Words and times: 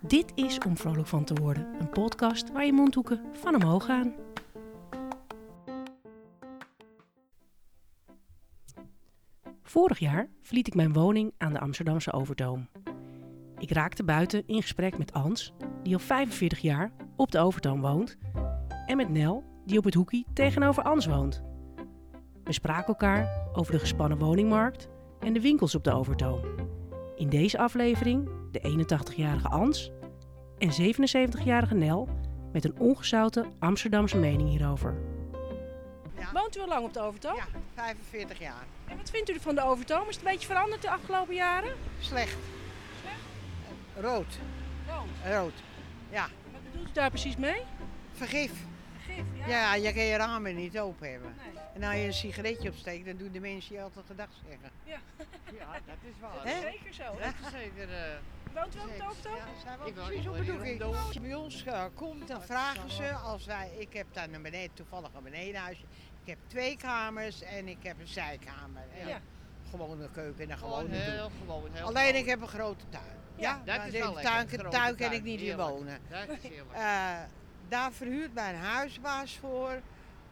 Dit 0.00 0.32
is 0.34 0.58
Om 0.58 0.76
Vrolijk 0.76 1.06
van 1.06 1.24
te 1.24 1.34
worden, 1.34 1.66
een 1.78 1.90
podcast 1.90 2.52
waar 2.52 2.64
je 2.64 2.72
mondhoeken 2.72 3.20
van 3.32 3.54
omhoog 3.54 3.84
gaan. 3.84 4.14
Vorig 9.62 9.98
jaar 9.98 10.28
verliet 10.42 10.66
ik 10.66 10.74
mijn 10.74 10.92
woning 10.92 11.32
aan 11.38 11.52
de 11.52 11.60
Amsterdamse 11.60 12.12
Overtoom. 12.12 12.68
Ik 13.58 13.70
raakte 13.70 14.04
buiten 14.04 14.42
in 14.46 14.62
gesprek 14.62 14.98
met 14.98 15.12
Ans, 15.12 15.52
die 15.82 15.94
al 15.94 15.98
45 15.98 16.58
jaar 16.58 16.92
op 17.16 17.30
de 17.30 17.38
Overtoom 17.38 17.80
woont, 17.80 18.18
en 18.86 18.96
met 18.96 19.08
Nel, 19.08 19.44
die 19.66 19.78
op 19.78 19.84
het 19.84 19.94
hoekie 19.94 20.26
tegenover 20.32 20.82
Ans 20.82 21.06
woont. 21.06 21.42
We 22.44 22.52
spraken 22.52 22.86
elkaar 22.86 23.48
over 23.52 23.72
de 23.72 23.78
gespannen 23.78 24.18
woningmarkt 24.18 24.88
en 25.20 25.32
de 25.32 25.40
winkels 25.40 25.74
op 25.74 25.84
de 25.84 25.92
Overtoom. 25.92 26.69
In 27.20 27.28
deze 27.28 27.58
aflevering 27.58 28.30
de 28.50 28.86
81-jarige 29.14 29.48
Ans 29.48 29.90
en 30.58 30.70
77-jarige 30.70 31.74
Nel 31.74 32.08
met 32.52 32.64
een 32.64 32.78
ongezouten 32.78 33.52
Amsterdamse 33.58 34.16
mening 34.16 34.48
hierover. 34.48 34.94
Ja. 36.18 36.30
Woont 36.32 36.56
u 36.56 36.60
al 36.60 36.66
lang 36.66 36.84
op 36.84 36.92
de 36.92 37.00
Overtoom? 37.00 37.34
Ja, 37.34 37.46
45 37.74 38.38
jaar. 38.38 38.66
En 38.88 38.96
wat 38.96 39.10
vindt 39.10 39.30
u 39.30 39.40
van 39.40 39.54
de 39.54 39.62
Overtoom? 39.62 40.08
Is 40.08 40.16
het 40.16 40.24
een 40.24 40.30
beetje 40.30 40.46
veranderd 40.46 40.82
de 40.82 40.90
afgelopen 40.90 41.34
jaren? 41.34 41.72
Slecht. 41.98 42.36
Slecht? 43.00 44.06
Rood. 44.06 44.38
Rood. 45.24 45.54
Ja. 46.10 46.28
Wat 46.52 46.60
bedoelt 46.70 46.88
u 46.88 46.92
daar 46.92 47.10
precies 47.10 47.36
mee? 47.36 47.62
Vergif. 48.12 48.52
Ja, 49.46 49.74
je 49.74 49.92
kan 49.92 50.02
je 50.02 50.16
ramen 50.16 50.54
niet 50.56 50.78
open 50.78 51.10
hebben. 51.10 51.34
Nee. 51.54 51.62
En 51.74 51.82
als 51.82 51.94
je 51.94 52.00
een 52.06 52.12
sigaretje 52.12 52.68
opsteekt, 52.70 53.06
dan 53.06 53.16
doen 53.16 53.32
de 53.32 53.40
mensen 53.40 53.74
je 53.74 53.82
altijd 53.82 54.06
gedag 54.06 54.28
zeggen. 54.48 54.70
Ja. 54.84 54.98
Ja, 55.58 55.72
dat 55.86 55.96
is 56.02 56.14
waar. 56.20 56.48
Zeker 56.60 56.94
zo. 56.94 57.02
Dat 57.18 57.32
is 57.44 57.50
zeker. 57.50 57.90
eh, 57.92 58.18
Woont 58.54 58.74
u 58.74 58.78
ook 58.78 58.84
op 58.88 58.96
de 58.98 59.04
Overtoom? 59.04 59.34
Ja, 59.64 59.86
Ik 59.86 59.94
woon 59.94 60.06
precies 60.06 60.26
op 60.26 60.36
hoekje. 60.36 60.52
Rotterdam. 60.52 60.94
Als 60.94 61.12
je 61.12 61.20
bij 61.20 61.34
ons 61.34 61.64
eh, 61.64 61.84
komt, 61.94 62.28
dan 62.28 62.42
vragen 62.42 62.90
ze, 62.90 63.12
als 63.12 63.44
wij, 63.46 63.70
ik 63.78 63.92
heb 63.92 64.06
daar 64.12 64.28
naar 64.28 64.40
beneden, 64.40 64.74
toevallig 64.74 65.08
een 65.16 65.22
benedenhuisje. 65.22 65.82
Ik 66.22 66.28
heb 66.28 66.38
twee 66.46 66.76
kamers 66.76 67.42
en 67.42 67.68
ik 67.68 67.78
heb 67.82 68.00
een 68.00 68.08
zijkamer. 68.08 68.82
En 69.00 69.08
Ja. 69.08 69.20
Gewoon 69.70 70.00
een 70.00 70.12
keuken 70.12 70.44
en 70.44 70.50
een 70.50 70.58
Gewoon 70.58 70.74
gewone 70.80 70.94
heel 70.96 71.22
doek. 71.28 71.32
gewoon. 71.40 71.62
Heel 71.72 71.86
Alleen 71.86 72.04
gewoon. 72.06 72.20
ik 72.20 72.26
heb 72.28 72.40
een 72.40 72.48
grote 72.48 72.84
tuin. 72.88 73.04
Ja, 73.36 73.62
dat 73.64 73.84
is 73.86 73.92
de 73.92 73.98
wel 73.98 74.14
lekker, 74.14 74.32
tuin, 74.32 74.42
een 74.42 74.48
grote 74.58 74.76
tuin 74.76 74.86
kan 74.96 74.96
tuin. 74.96 75.12
ik 75.12 75.22
niet 75.22 75.40
hier 75.40 75.56
wonen. 75.56 75.98
Dat 76.08 76.28
is 76.28 76.42
heerlijk. 76.50 76.72
Eh, 76.72 77.18
daar 77.70 77.92
verhuurt 77.92 78.34
mijn 78.34 78.54
huisbaas 78.56 79.38
voor 79.40 79.80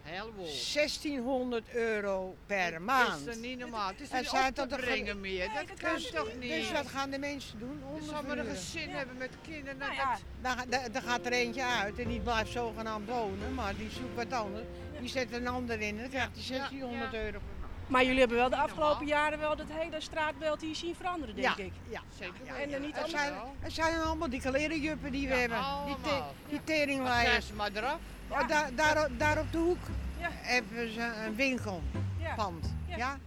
Heel 0.03 0.33
wol. 0.37 0.45
1600 0.47 1.69
euro 1.75 2.37
per 2.47 2.83
maand. 2.83 3.25
Dat 3.25 3.35
is 3.35 3.41
niet 3.41 3.59
normaal. 3.59 3.89
Het 3.89 4.01
is 4.01 4.09
En 4.11 4.21
niet 4.21 4.29
zijn 4.29 4.49
op 4.49 4.69
te 4.69 4.77
brengen 4.77 5.21
meer. 5.21 5.49
Nee, 5.55 5.67
Dat 5.67 5.79
kan 5.79 6.01
toch 6.15 6.35
niet. 6.39 6.51
Dus 6.51 6.73
wat 6.73 6.87
gaan 6.87 7.11
de 7.11 7.19
mensen 7.19 7.59
doen? 7.59 7.83
Dus 7.99 8.09
zal 8.09 8.23
maar 8.23 8.39
een 8.39 8.47
gezin 8.57 8.89
Ja. 8.89 8.97
hebben 8.97 9.17
met 9.17 9.31
kinderen. 9.43 9.77
Nou 9.79 9.91
dat- 9.97 10.01
ja, 10.05 10.13
dat- 10.13 10.21
Dan, 10.41 10.53
ga- 10.59 10.65
dan- 10.83 10.93
dan 10.93 11.03
gaat 11.03 11.27
er 11.27 11.33
eentje 11.33 11.65
uit 11.65 11.99
en 11.99 12.09
die 12.09 12.21
blijft 12.21 12.51
zogenaamd 12.53 13.09
wonen, 13.09 13.55
maar 13.55 13.77
die 13.77 13.91
zoekt 13.91 14.15
wat 14.15 14.33
anders. 14.33 14.65
Die 15.01 15.09
zet 15.09 15.33
een 15.33 15.47
ander 15.49 15.81
in 15.81 15.95
en 15.97 16.01
dan 16.01 16.09
krijgt 16.11 16.31
hij 16.35 16.43
1600 16.43 17.13
ja. 17.13 17.19
euro 17.19 17.39
per 17.39 17.41
maand. 17.41 17.58
Maar 17.89 18.05
jullie 18.05 18.19
hebben 18.19 18.37
wel 18.37 18.49
de 18.49 18.57
afgelopen 18.57 19.07
normaal. 19.07 19.09
jaren 19.23 19.39
wel 19.39 19.57
het 19.57 19.73
hele 19.73 20.01
straatbeeld 20.01 20.61
hier 20.61 20.75
zien 20.75 20.95
veranderen, 20.95 21.35
denk 21.35 21.57
ja, 21.57 21.65
ik. 21.65 21.73
Ja, 21.89 22.01
Zeker 22.19 22.35
ja. 22.45 22.57
En 22.57 22.73
er 22.73 22.81
niet 22.81 22.97
Het 22.99 23.11
zijn, 23.11 23.33
het 23.61 23.73
zijn 23.73 24.01
allemaal 24.01 24.31
die 24.31 24.41
kalerenjuppen 24.41 25.13
die 25.13 25.29
we 25.29 25.35
Ja, 25.35 25.41
hebben. 25.41 25.59
Die, 25.87 25.97
te, 26.03 26.09
allemaal. 26.09 26.35
die 26.49 26.55
Maar 26.57 26.65
teringlijers. 26.65 27.23
krijg 27.25 27.43
ze 27.43 27.55
maar 27.55 27.71
eraf. 27.75 27.99
Oh, 28.29 28.49
daar, 28.49 28.75
daar, 28.75 29.05
op- 29.05 29.19
daar 29.19 29.39
op 29.39 29.53
de 29.53 29.59
hoek 29.59 29.79
Ja. 30.19 30.29
hebben 30.33 30.93
ze 30.93 31.13
een 31.27 31.35
winkelpand. 31.35 32.75
Ja. 32.89 32.97
Ja. 32.97 33.19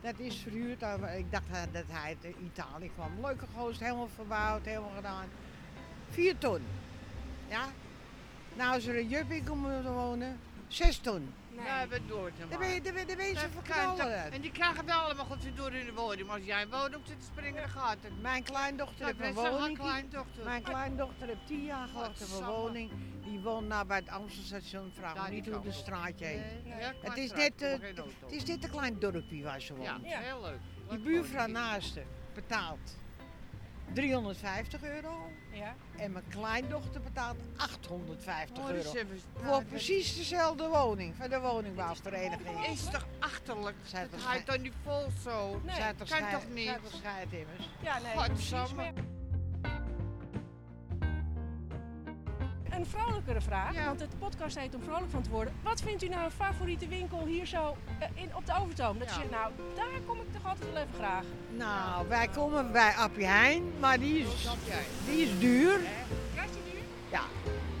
Dat 0.00 0.18
is 0.18 0.36
verhuurd. 0.42 0.82
Ik 1.16 1.30
dacht 1.30 1.44
dat 1.72 1.82
hij 1.88 2.16
uit 2.22 2.34
Italië 2.44 2.90
kwam. 2.94 3.10
Leuke 3.22 3.44
goos, 3.56 3.78
helemaal 3.78 4.08
verbouwd, 4.14 4.64
helemaal 4.64 4.92
gedaan. 4.96 5.24
Vier 6.10 6.38
ton. 6.38 6.60
Ja. 7.48 7.64
Nou 8.54 8.76
is 8.76 8.86
er 8.86 8.96
een 8.98 9.08
juppie 9.08 9.42
om 9.50 9.62
te 9.82 9.90
wonen. 9.92 10.38
Zes 10.68 10.98
ton. 10.98 11.32
Nee. 11.50 11.64
Ja, 11.64 11.88
we 11.88 12.00
door 12.06 12.24
het 12.26 12.34
De, 12.36 13.48
verknallen 13.52 13.96
toch- 13.98 14.22
het. 14.24 14.32
En 14.32 14.40
die 14.40 14.50
krijgen 14.52 14.86
wel 14.86 14.98
allemaal 15.00 15.24
goed 15.24 15.56
door 15.56 15.72
in 15.72 15.86
de 15.86 15.92
woning. 15.92 16.26
Maar 16.26 16.36
als 16.36 16.44
jij 16.46 16.62
een 16.62 16.70
woning 16.70 17.00
zit 17.06 17.20
te 17.20 17.26
springen, 17.26 17.60
dan 17.62 17.70
gaat 17.70 17.96
het. 18.00 18.22
Mijn 18.22 18.42
kleindochter 18.42 19.06
Dat 19.06 19.14
heeft 19.18 19.38
een 19.38 19.50
woning. 19.50 19.78
kleindochter. 19.78 20.44
Mijn 20.44 20.62
kleindochter 20.62 21.26
heeft 21.26 21.46
tien 21.46 21.64
jaar 21.64 21.88
gewacht 21.88 22.22
op 22.34 22.40
een 22.40 22.46
woning. 22.46 22.90
Die 23.24 23.40
woont 23.40 23.68
nou 23.68 23.86
bij 23.86 23.96
het 23.96 24.08
Amstelstation. 24.08 24.92
Vraag 24.94 25.14
me 25.14 25.20
Daar 25.20 25.30
niet 25.30 25.46
hoe 25.46 25.60
de 25.62 25.68
op. 25.68 25.74
straatje 25.74 26.24
heet. 26.24 26.36
Nee, 26.40 26.62
Nee. 26.72 26.80
ja, 26.80 26.86
Het 26.86 26.96
klein 27.00 27.18
is, 27.22 27.32
net, 27.32 27.62
eh, 27.62 27.70
het 27.70 28.32
is 28.32 28.44
net 28.44 28.64
een 28.64 28.70
klein 28.70 28.98
dorpje 28.98 29.42
waar 29.42 29.60
ze 29.60 29.74
woont. 29.74 29.86
Ja, 30.04 30.18
heel 30.18 30.40
leuk. 30.42 30.58
Die 30.90 30.98
buurvrouw 30.98 31.46
naast 31.46 31.94
haar 31.94 32.04
betaalt 32.34 32.96
350 33.92 34.82
euro. 34.82 35.30
Ja. 35.50 35.74
En 35.96 36.12
mijn 36.12 36.24
kleindochter 36.28 37.00
betaalt 37.00 37.36
850 37.56 38.58
Oh, 38.58 38.66
die 38.66 38.76
euro. 38.76 38.90
Voor 38.90 39.44
Nou, 39.44 39.64
precies 39.64 40.16
dezelfde 40.16 40.68
woning 40.68 41.14
van 41.16 41.30
de 41.30 41.40
woningbouwvereniging. 41.40 42.66
Is 42.66 42.84
toch 42.84 43.06
achterlijk? 43.18 43.76
Zij 43.82 44.08
Dat 44.10 44.20
hij 44.24 44.42
toch 44.42 44.58
niet 44.58 44.72
vol 44.84 45.06
zo? 45.22 45.60
Nee, 45.64 45.74
Zij 45.74 45.94
toch 45.94 46.08
kan 46.08 46.30
toch 46.30 46.48
niet? 46.54 46.66
Zij 46.66 46.78
toch 46.82 47.32
immers. 47.32 47.68
Ja, 47.82 47.98
nee, 47.98 49.15
Een 52.76 52.86
vrolijkere 52.86 53.40
vraag, 53.40 53.74
Ja. 53.74 53.84
want 53.84 54.00
het 54.00 54.18
podcast 54.18 54.58
heet 54.58 54.74
om 54.74 54.82
vrolijk 54.82 55.10
van 55.10 55.22
te 55.22 55.30
worden. 55.30 55.54
Wat 55.62 55.80
vindt 55.80 56.02
u 56.02 56.08
nou 56.08 56.24
een 56.24 56.30
favoriete 56.30 56.88
winkel 56.88 57.24
hier 57.26 57.46
zo 57.46 57.76
eh, 57.98 58.08
in, 58.22 58.30
op 58.36 58.46
de 58.46 58.52
Overtoom? 58.60 58.98
Dat 58.98 59.08
Ja. 59.08 59.14
je 59.14 59.20
zegt, 59.20 59.30
nou, 59.30 59.52
daar 59.76 60.00
kom 60.06 60.16
ik 60.20 60.32
toch 60.32 60.46
altijd 60.50 60.72
wel 60.72 60.82
even 60.82 60.94
graag. 60.94 61.24
Nou, 61.56 62.08
wij 62.08 62.28
komen 62.28 62.72
bij 62.72 62.92
Appie 62.94 63.26
Heijn, 63.26 63.62
maar 63.80 63.98
die 63.98 64.18
is, 64.18 64.48
jij? 64.66 64.82
die 65.06 65.24
is 65.24 65.38
duur. 65.38 65.78
Krijgt 66.34 66.50
u 66.56 66.70
duur? 66.70 66.80
Ja. 67.10 67.20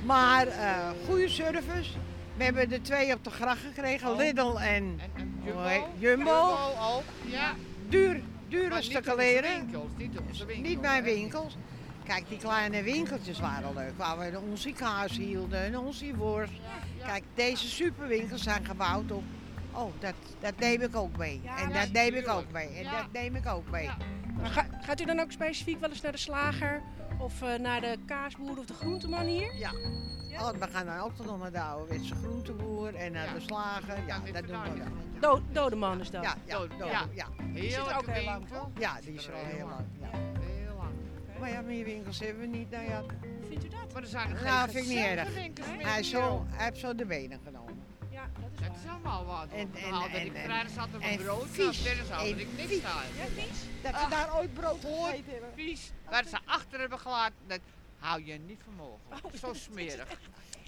Maar 0.04 0.46
eh 0.46 0.88
goede 1.08 1.28
service. 1.28 1.90
We 2.36 2.44
hebben 2.44 2.72
er 2.72 2.82
twee 2.82 3.14
op 3.14 3.24
de 3.24 3.30
gracht 3.30 3.60
gekregen, 3.60 4.10
Oh. 4.10 4.16
Lidl 4.16 4.40
en 4.58 4.64
En, 4.64 5.00
en 5.14 5.34
Hoe 5.42 5.52
Jumbo? 5.52 5.84
Jumbo. 5.98 6.56
ook, 6.94 7.02
ja. 7.24 7.54
duur, 7.88 8.20
niet 8.48 8.96
op 8.96 8.96
onze 8.96 9.16
leren. 9.16 9.50
winkels, 9.60 9.90
niet 9.98 10.12
winkels. 10.46 10.80
Mijn 10.80 11.04
hè. 11.04 11.12
winkels. 11.14 11.56
Kijk, 12.06 12.28
die 12.28 12.38
kleine 12.38 12.82
winkeltjes 12.82 13.40
waren 13.40 13.74
leuk. 13.74 13.92
Waar 13.96 14.18
we 14.18 14.40
onze 14.50 14.72
kaas 14.72 15.16
hielden 15.16 15.60
en 15.60 15.78
onze 15.78 16.14
worst. 16.16 16.52
Ja, 16.52 16.58
ja. 16.98 17.06
Kijk, 17.06 17.24
deze 17.34 17.68
superwinkels 17.68 18.42
zijn 18.42 18.64
gebouwd 18.64 19.12
op... 19.12 19.22
Oh, 19.72 19.92
dat, 19.98 20.14
dat 20.40 20.58
neem 20.58 20.80
ik 20.80 20.96
ook 20.96 21.16
mee. 21.16 21.40
Ja, 21.44 21.56
en 21.58 21.72
dat 21.72 21.90
neem 21.92 22.14
ik 22.14 22.28
ook 22.28 22.50
mee. 22.52 22.68
En 22.68 22.82
Ja. 22.82 22.90
dat 23.00 23.12
neem 23.12 23.34
ik 23.36 23.46
ook 23.46 23.70
mee. 23.70 23.84
Ja. 23.84 23.96
Maar 24.40 24.50
ga- 24.50 24.66
gaat 24.80 25.00
u 25.00 25.04
dan 25.04 25.20
ook 25.20 25.30
specifiek 25.32 25.80
wel 25.80 25.88
eens 25.90 26.00
naar 26.00 26.12
de 26.12 26.18
slager 26.18 26.82
of 27.18 27.42
eh, 27.42 27.54
naar 27.58 27.80
de 27.80 27.98
kaasboer 28.06 28.58
of 28.58 28.64
de 28.66 28.74
groenteman 28.74 29.24
hier? 29.26 29.54
Ja. 29.58 29.70
Ja? 30.30 30.40
Oh, 30.48 30.50
we 30.58 30.66
gaan 30.72 30.86
dan 30.86 30.98
ook 30.98 31.24
nog 31.24 31.38
naar 31.38 31.52
de 31.52 31.60
ouderwetse 31.60 32.14
groenteboer 32.14 32.94
en 32.94 33.12
naar 33.12 33.24
Ja. 33.26 33.32
de 33.32 33.40
slager. 33.40 33.96
Ja, 34.06 34.20
is 34.24 34.32
dat 34.32 34.46
doen 34.46 34.62
we 34.62 34.78
wel. 34.78 34.86
Do 35.20 35.42
Dodeman 35.52 36.00
is 36.00 36.10
dat. 36.10 36.22
Ja, 36.22 36.34
ja, 36.46 36.60
ja. 36.78 37.04
ja. 37.14 37.26
Die 37.52 37.70
zit 37.70 37.86
er 37.86 37.96
ook 37.96 38.06
heel 38.06 38.24
lang, 38.24 38.38
winkel. 38.38 38.72
Ja, 38.78 38.98
die 39.04 39.14
is 39.14 39.26
er 39.26 39.34
al 39.34 39.44
heel 39.44 39.66
lang. 39.68 39.84
Maar 41.40 41.50
ja, 41.50 41.60
meer 41.60 41.84
winkels 41.84 42.18
hebben 42.20 42.40
we 42.50 42.56
niet. 42.56 42.70
Nou 42.70 42.84
ja, 42.84 43.00
Hoe 43.00 43.46
vindt 43.48 43.64
u 43.64 43.68
dat? 43.68 43.92
Maar 43.92 44.02
er 44.02 44.08
zijn 44.08 44.32
Nou, 44.32 44.42
geen 44.42 44.68
vind 44.70 44.86
ik 44.86 44.94
niet 44.96 45.04
erg. 45.18 45.34
winkels 45.34 45.66
hij, 45.78 46.02
zo, 46.02 46.46
hij 46.48 46.64
heeft 46.64 46.78
zo 46.78 46.94
de 46.94 47.06
benen 47.06 47.40
genomen. 47.44 47.84
Ja, 48.10 48.30
dat 48.40 48.50
is 48.54 48.58
Dat 48.60 48.68
waar. 48.68 48.76
is 48.84 48.90
allemaal 48.90 49.24
wat. 49.24 49.48
En- 49.50 49.58
en- 49.58 49.68
En, 49.74 49.92
en, 49.92 50.10
en- 50.10 50.26
ik 50.26 50.34
en- 50.34 50.42
vrijdag 50.44 50.72
zat 50.72 50.88
er 50.94 51.00
en 51.00 51.12
een 51.12 51.24
brood, 51.24 51.46
vies. 51.48 51.56
nou, 51.84 51.96
verder 51.96 52.18
En 52.18 52.38
ik 52.38 52.48
niks 52.56 52.68
vies. 52.68 52.78
staan. 52.78 53.02
Ja, 53.16 53.24
vies? 53.24 53.58
Dat 53.82 54.00
ze 54.00 54.08
daar 54.08 54.36
ooit 54.38 54.54
brood 54.54 54.80
gegeten 54.80 55.32
hebben. 55.32 55.50
Vies, 55.54 55.92
waar 56.10 56.24
ze 56.26 56.38
achter 56.44 56.80
hebben 56.80 56.98
gelaten, 56.98 57.36
dat 57.46 57.60
hou 57.98 58.24
je 58.24 58.38
niet 58.38 58.60
voor 58.64 58.72
mogelijk. 58.72 59.24
Oh, 59.24 59.32
Zo 59.32 59.52
smerig. 59.52 60.08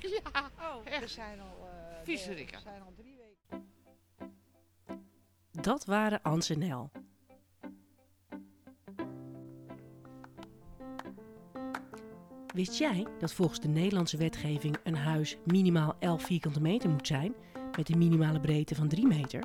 Ja, 0.01 0.51
Oh, 0.61 0.85
We 0.85 0.91
echt. 0.91 1.11
zijn 1.11 1.41
al, 1.41 1.69
Viezerikken. 2.05 2.57
we 2.57 2.63
zijn 2.63 2.83
al 2.83 2.93
drie 2.97 3.17
weken. 3.17 3.67
Dat 5.51 5.85
waren 5.85 6.23
Ans 6.23 6.51
en 6.51 6.59
Nel. 6.59 6.91
Wist 12.59 12.79
jij 12.79 13.07
dat 13.19 13.33
volgens 13.33 13.61
de 13.61 13.69
Nederlandse 13.69 14.17
wetgeving 14.17 14.77
een 14.85 14.97
huis 14.97 15.37
minimaal 15.45 15.97
11 15.99 16.23
vierkante 16.23 16.61
meter 16.61 16.91
moet 16.91 17.07
zijn, 17.07 17.35
met 17.77 17.89
een 17.89 17.99
minimale 17.99 18.41
breedte 18.41 18.75
van 18.75 18.89
3 18.89 19.07
meter? 19.07 19.45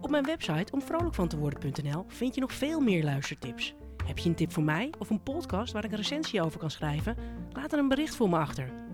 Op 0.00 0.10
mijn 0.10 0.24
website 0.24 0.72
omvrolijkvanteworden.nl 0.72 2.04
vind 2.08 2.34
je 2.34 2.40
nog 2.40 2.52
veel 2.52 2.80
meer 2.80 3.04
luistertips. 3.04 3.74
Heb 4.04 4.18
je 4.18 4.28
een 4.28 4.34
tip 4.34 4.52
voor 4.52 4.62
mij 4.62 4.92
of 4.98 5.10
een 5.10 5.22
podcast 5.22 5.72
waar 5.72 5.84
ik 5.84 5.90
een 5.90 5.96
recensie 5.96 6.42
over 6.42 6.58
kan 6.58 6.70
schrijven? 6.70 7.16
Laat 7.52 7.70
dan 7.70 7.78
een 7.78 7.88
bericht 7.88 8.16
voor 8.16 8.28
me 8.28 8.36
achter. 8.36 8.87